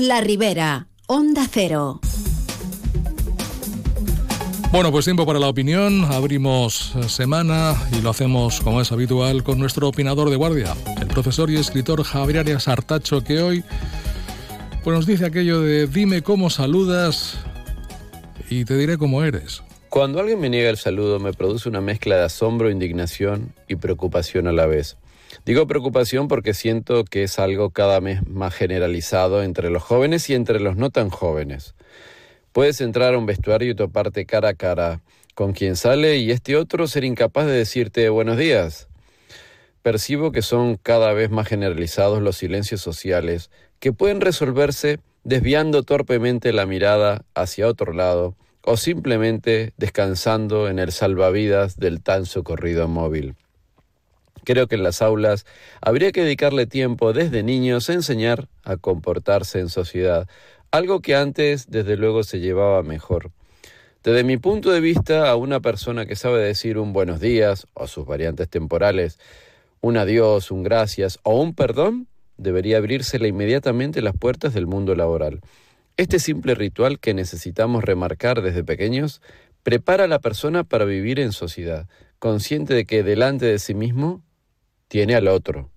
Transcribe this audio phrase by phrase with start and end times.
[0.00, 2.00] La Ribera, Onda Cero.
[4.70, 6.04] Bueno, pues tiempo para la opinión.
[6.04, 11.06] Abrimos eh, semana y lo hacemos como es habitual con nuestro opinador de guardia, el
[11.06, 13.64] profesor y escritor Javier Arias Artacho, que hoy
[14.84, 17.38] pues nos dice aquello de dime cómo saludas
[18.50, 19.62] y te diré cómo eres.
[19.88, 24.46] Cuando alguien me niega el saludo me produce una mezcla de asombro, indignación y preocupación
[24.46, 24.98] a la vez.
[25.44, 30.34] Digo preocupación porque siento que es algo cada vez más generalizado entre los jóvenes y
[30.34, 31.74] entre los no tan jóvenes.
[32.52, 35.02] Puedes entrar a un vestuario y toparte cara a cara
[35.34, 38.88] con quien sale y este otro ser incapaz de decirte buenos días.
[39.82, 46.52] Percibo que son cada vez más generalizados los silencios sociales que pueden resolverse desviando torpemente
[46.52, 53.36] la mirada hacia otro lado o simplemente descansando en el salvavidas del tan socorrido móvil.
[54.46, 55.44] Creo que en las aulas
[55.80, 60.28] habría que dedicarle tiempo desde niños a enseñar a comportarse en sociedad,
[60.70, 63.32] algo que antes desde luego se llevaba mejor.
[64.04, 67.88] Desde mi punto de vista, a una persona que sabe decir un buenos días o
[67.88, 69.18] sus variantes temporales,
[69.80, 75.40] un adiós, un gracias o un perdón, debería abrírsele inmediatamente las puertas del mundo laboral.
[75.96, 79.20] Este simple ritual que necesitamos remarcar desde pequeños
[79.64, 81.88] prepara a la persona para vivir en sociedad,
[82.20, 84.22] consciente de que delante de sí mismo
[84.88, 85.70] tiene al otro.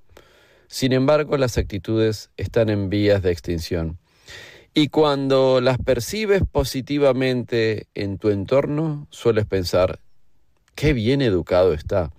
[0.68, 3.98] Sin embargo, las actitudes están en vías de extinción.
[4.74, 10.00] Y cuando las percibes positivamente en tu entorno, sueles pensar,
[10.76, 12.12] qué bien educado está.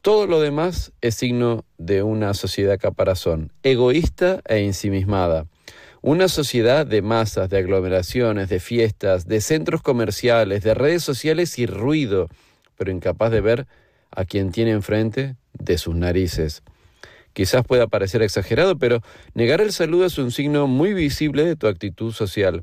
[0.00, 5.46] Todo lo demás es signo de una sociedad caparazón, egoísta e ensimismada.
[6.02, 11.66] Una sociedad de masas, de aglomeraciones, de fiestas, de centros comerciales, de redes sociales y
[11.66, 12.28] ruido,
[12.76, 13.66] pero incapaz de ver
[14.10, 16.62] a quien tiene enfrente de sus narices.
[17.32, 19.00] Quizás pueda parecer exagerado, pero
[19.34, 22.62] negar el saludo es un signo muy visible de tu actitud social.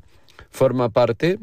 [0.50, 1.38] Forma parte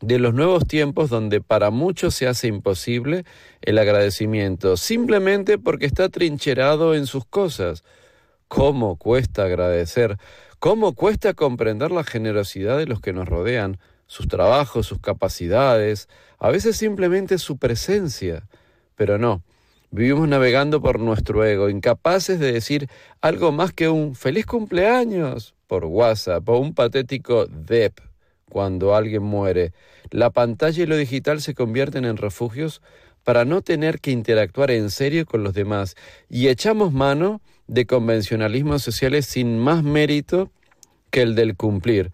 [0.00, 3.24] de los nuevos tiempos donde para muchos se hace imposible
[3.60, 7.84] el agradecimiento, simplemente porque está trincherado en sus cosas.
[8.48, 10.16] ¿Cómo cuesta agradecer?
[10.58, 16.08] ¿Cómo cuesta comprender la generosidad de los que nos rodean, sus trabajos, sus capacidades,
[16.38, 18.48] a veces simplemente su presencia?
[18.96, 19.42] Pero no,
[19.92, 22.88] Vivimos navegando por nuestro ego, incapaces de decir
[23.20, 27.98] algo más que un feliz cumpleaños por WhatsApp o un patético DEP
[28.48, 29.72] cuando alguien muere.
[30.12, 32.82] La pantalla y lo digital se convierten en refugios
[33.24, 35.96] para no tener que interactuar en serio con los demás
[36.28, 40.52] y echamos mano de convencionalismos sociales sin más mérito
[41.10, 42.12] que el del cumplir,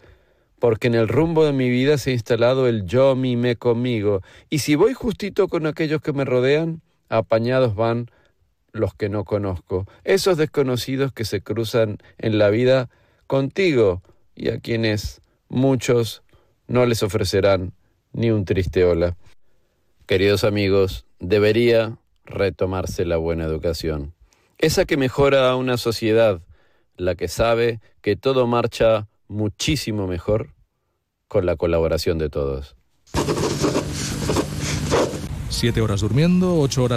[0.58, 4.60] porque en el rumbo de mi vida se ha instalado el yo mime conmigo, y
[4.60, 8.11] si voy justito con aquellos que me rodean, apañados van
[8.72, 12.91] los que no conozco, esos desconocidos que se cruzan en la vida
[13.27, 14.03] contigo
[14.34, 16.22] y a quienes muchos
[16.69, 17.72] no les ofrecerán
[18.12, 19.17] ni un triste hola.
[20.06, 24.15] Queridos amigos, debería retomarse la buena educación,
[24.59, 26.41] esa que mejora a una sociedad,
[26.97, 30.50] la que sabe que todo marcha muchísimo mejor
[31.28, 32.77] con la colaboración de todos.
[35.49, 36.94] Siete horas durmiendo, ocho horas